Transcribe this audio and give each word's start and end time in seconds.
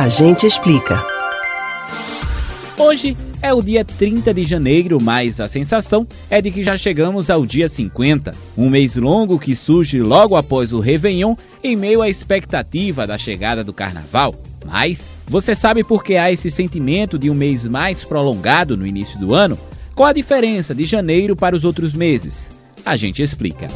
A 0.00 0.08
gente 0.08 0.46
explica. 0.46 0.98
Hoje 2.78 3.14
é 3.42 3.52
o 3.52 3.60
dia 3.60 3.84
30 3.84 4.32
de 4.32 4.46
janeiro, 4.46 4.98
mas 4.98 5.40
a 5.40 5.46
sensação 5.46 6.08
é 6.30 6.40
de 6.40 6.50
que 6.50 6.64
já 6.64 6.74
chegamos 6.74 7.28
ao 7.28 7.44
dia 7.44 7.68
50, 7.68 8.32
um 8.56 8.70
mês 8.70 8.96
longo 8.96 9.38
que 9.38 9.54
surge 9.54 10.00
logo 10.00 10.36
após 10.36 10.72
o 10.72 10.80
Réveillon 10.80 11.34
em 11.62 11.76
meio 11.76 12.00
à 12.00 12.08
expectativa 12.08 13.06
da 13.06 13.18
chegada 13.18 13.62
do 13.62 13.74
carnaval. 13.74 14.34
Mas 14.64 15.10
você 15.26 15.54
sabe 15.54 15.84
por 15.84 16.02
que 16.02 16.16
há 16.16 16.32
esse 16.32 16.50
sentimento 16.50 17.18
de 17.18 17.28
um 17.28 17.34
mês 17.34 17.66
mais 17.66 18.02
prolongado 18.02 18.78
no 18.78 18.86
início 18.86 19.18
do 19.18 19.34
ano? 19.34 19.58
Qual 19.94 20.08
a 20.08 20.14
diferença 20.14 20.74
de 20.74 20.86
janeiro 20.86 21.36
para 21.36 21.54
os 21.54 21.62
outros 21.62 21.92
meses? 21.92 22.48
A 22.86 22.96
gente 22.96 23.20
explica. 23.20 23.68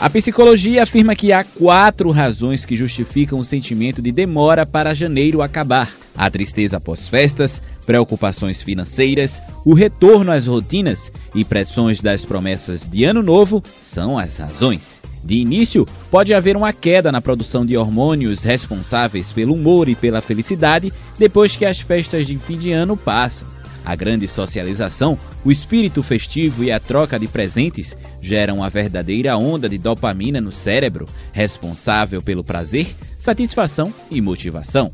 A 0.00 0.08
psicologia 0.08 0.82
afirma 0.82 1.14
que 1.14 1.30
há 1.30 1.44
quatro 1.44 2.10
razões 2.10 2.64
que 2.64 2.74
justificam 2.74 3.38
o 3.38 3.44
sentimento 3.44 4.00
de 4.00 4.10
demora 4.10 4.64
para 4.64 4.94
janeiro 4.94 5.42
acabar: 5.42 5.92
a 6.16 6.30
tristeza 6.30 6.78
após 6.78 7.06
festas, 7.06 7.60
preocupações 7.84 8.62
financeiras, 8.62 9.38
o 9.62 9.74
retorno 9.74 10.32
às 10.32 10.46
rotinas 10.46 11.12
e 11.34 11.44
pressões 11.44 12.00
das 12.00 12.24
promessas 12.24 12.88
de 12.88 13.04
ano 13.04 13.22
novo 13.22 13.62
são 13.82 14.18
as 14.18 14.38
razões. 14.38 15.02
De 15.22 15.34
início, 15.34 15.86
pode 16.10 16.32
haver 16.32 16.56
uma 16.56 16.72
queda 16.72 17.12
na 17.12 17.20
produção 17.20 17.66
de 17.66 17.76
hormônios 17.76 18.42
responsáveis 18.42 19.26
pelo 19.26 19.52
humor 19.52 19.86
e 19.86 19.94
pela 19.94 20.22
felicidade 20.22 20.90
depois 21.18 21.56
que 21.56 21.66
as 21.66 21.78
festas 21.78 22.26
de 22.26 22.38
fim 22.38 22.56
de 22.56 22.72
ano 22.72 22.96
passam. 22.96 23.46
A 23.84 23.96
grande 23.96 24.28
socialização, 24.28 25.18
o 25.44 25.50
espírito 25.50 26.02
festivo 26.02 26.62
e 26.62 26.70
a 26.70 26.78
troca 26.78 27.18
de 27.18 27.26
presentes 27.26 27.96
geram 28.20 28.58
uma 28.58 28.70
verdadeira 28.70 29.36
onda 29.36 29.68
de 29.68 29.78
dopamina 29.78 30.40
no 30.40 30.52
cérebro, 30.52 31.06
responsável 31.32 32.22
pelo 32.22 32.44
prazer, 32.44 32.86
satisfação 33.18 33.92
e 34.10 34.20
motivação. 34.20 34.92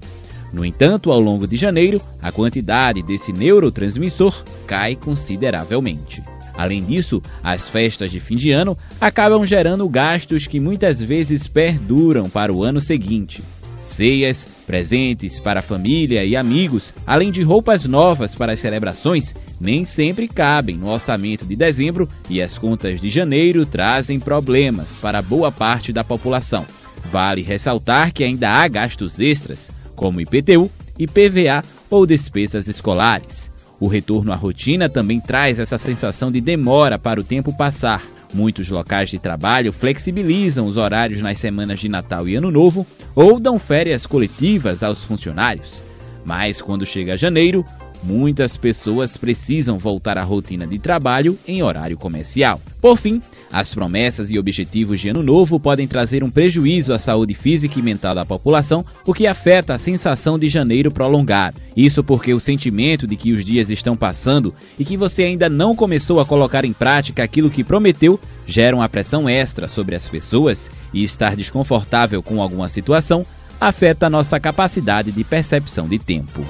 No 0.53 0.65
entanto, 0.65 1.11
ao 1.11 1.21
longo 1.21 1.47
de 1.47 1.57
janeiro, 1.57 2.01
a 2.23 2.31
quantidade 2.31 3.03
desse 3.03 3.33
neurotransmissor 3.33 4.45
cai 4.67 4.95
consideravelmente. 4.95 6.23
Além 6.56 6.83
disso, 6.83 7.23
as 7.43 7.69
festas 7.69 8.11
de 8.11 8.19
fim 8.19 8.37
de 8.37 8.50
ano 8.50 8.78
acabam 9.00 9.45
gerando 9.45 9.87
gastos 9.89 10.47
que 10.47 10.59
muitas 10.59 11.00
vezes 11.00 11.47
perduram 11.47 12.31
para 12.31 12.53
o 12.53 12.62
ano 12.65 12.81
seguinte. 12.81 13.43
Ceias, 13.87 14.47
presentes 14.67 15.39
para 15.39 15.62
família 15.62 16.25
e 16.25 16.37
amigos, 16.37 16.92
além 17.06 17.31
de 17.31 17.42
roupas 17.42 17.84
novas 17.84 18.34
para 18.34 18.53
as 18.53 18.61
celebrações, 18.61 19.34
nem 19.61 19.84
sempre 19.84 20.28
cabem 20.28 20.77
no 20.77 20.91
orçamento 20.91 21.47
de 21.47 21.56
dezembro 21.56 22.09
e 22.28 22.43
as 22.43 22.59
contas 22.59 23.01
de 23.01 23.09
janeiro 23.09 23.65
trazem 23.65 24.20
problemas 24.20 24.95
para 24.97 25.23
boa 25.23 25.51
parte 25.51 25.93
da 25.93 26.05
população. 26.05 26.67
Vale 27.11 27.43
ressaltar 27.43 28.12
que 28.12 28.25
ainda 28.25 28.51
há 28.51 28.69
gastos 28.69 29.19
extras, 29.19 29.70
como 29.95 30.21
IPTU, 30.21 30.71
IPVA 30.98 31.62
ou 31.89 32.05
despesas 32.05 32.69
escolares. 32.69 33.50
O 33.78 33.87
retorno 33.87 34.33
à 34.33 34.37
rotina 34.37 34.89
também 34.89 35.21
traz 35.21 35.59
essa 35.59 35.78
sensação 35.78 36.33
de 36.33 36.41
demora 36.41 36.98
para 36.98 37.21
o 37.21 37.25
tempo 37.25 37.56
passar. 37.56 38.03
Muitos 38.37 38.69
locais 38.69 39.09
de 39.09 39.19
trabalho 39.19 39.73
flexibilizam 39.73 40.67
os 40.67 40.77
horários 40.77 41.23
nas 41.23 41.39
semanas 41.39 41.81
de 41.81 41.89
Natal 41.89 42.29
e 42.29 42.37
Ano 42.37 42.51
Novo 42.51 42.87
ou 43.15 43.41
dão 43.41 43.59
férias 43.59 44.05
coletivas 44.05 44.83
aos 44.83 45.03
funcionários. 45.03 45.81
Mas 46.23 46.61
quando 46.61 46.84
chega 46.84 47.17
janeiro, 47.17 47.65
muitas 48.03 48.55
pessoas 48.55 49.17
precisam 49.17 49.78
voltar 49.78 50.19
à 50.19 50.23
rotina 50.23 50.67
de 50.67 50.78
trabalho 50.78 51.39
em 51.48 51.62
horário 51.62 51.97
comercial. 51.97 52.61
Por 52.78 52.98
fim, 52.98 53.23
as 53.52 53.75
promessas 53.75 54.30
e 54.30 54.39
objetivos 54.39 55.00
de 55.00 55.08
ano 55.08 55.22
novo 55.22 55.58
podem 55.58 55.86
trazer 55.86 56.22
um 56.25 56.30
prejuízo 56.30 56.92
à 56.92 56.98
saúde 56.98 57.34
física 57.34 57.78
e 57.78 57.83
mental 57.83 58.14
da 58.14 58.25
população, 58.25 58.84
o 59.06 59.14
que 59.14 59.27
afeta 59.27 59.75
a 59.75 59.78
sensação 59.78 60.38
de 60.38 60.48
janeiro 60.48 60.91
prolongado. 60.91 61.61
Isso 61.77 62.03
porque 62.03 62.34
o 62.34 62.41
sentimento 62.41 63.06
de 63.06 63.16
que 63.16 63.33
os 63.33 63.44
dias 63.44 63.70
estão 63.70 63.97
passando 63.97 64.55
e 64.78 64.84
que 64.84 64.97
você 64.97 65.22
ainda 65.25 65.48
não 65.48 65.75
começou 65.75 66.20
a 66.20 66.27
colocar 66.27 66.64
em 66.64 66.72
prática 66.72 67.22
aquilo 67.22 67.50
que 67.50 67.65
prometeu 67.65 68.19
gera 68.47 68.76
uma 68.76 68.88
pressão 68.88 69.28
extra 69.28 69.69
sobre 69.69 69.94
as 69.94 70.09
pessoas 70.09 70.71
e 70.92 71.03
estar 71.04 71.37
desconfortável 71.37 72.22
com 72.22 72.41
alguma 72.41 72.69
situação 72.69 73.25
afeta 73.60 74.06
a 74.06 74.10
nossa 74.10 74.38
capacidade 74.38 75.10
de 75.10 75.25
percepção 75.25 75.88
de 75.88 75.98
tempo. 75.98 76.44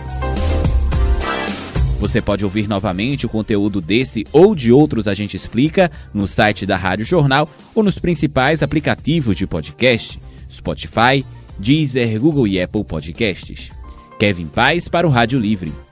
Você 1.98 2.20
pode 2.20 2.44
ouvir 2.44 2.68
novamente 2.68 3.24
o 3.24 3.28
conteúdo 3.28 3.80
desse 3.80 4.26
ou 4.30 4.54
de 4.54 4.70
outros 4.70 5.08
A 5.08 5.14
Gente 5.14 5.34
Explica 5.34 5.90
no 6.12 6.28
site 6.28 6.66
da 6.66 6.76
Rádio 6.76 7.06
Jornal 7.06 7.48
ou 7.74 7.82
nos 7.82 7.98
principais 7.98 8.62
aplicativos 8.62 9.34
de 9.34 9.46
podcast: 9.46 10.20
Spotify, 10.52 11.24
Deezer, 11.58 12.20
Google 12.20 12.46
e 12.46 12.60
Apple 12.60 12.84
Podcasts. 12.84 13.70
Kevin 14.18 14.46
Paz 14.46 14.88
para 14.88 15.06
o 15.06 15.10
Rádio 15.10 15.38
Livre. 15.38 15.85